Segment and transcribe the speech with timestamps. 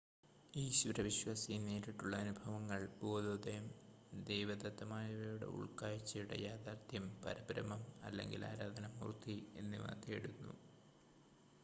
[0.53, 3.65] ഈശ്വര വിശ്വാസി നേരിട്ടുള്ള അനുഭവങ്ങൾ ബോധോദയം
[4.27, 10.55] ദൈവദത്തമായവയുടെ ഉൾക്കാഴ്ചയുടെ യാഥാർത്ഥ്യം പരബ്രഹ്മം അല്ലെങ്കിൽ ആരാധനാമൂർത്തി എന്നിവ തേടുന്നു